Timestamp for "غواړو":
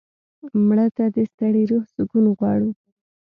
2.37-2.69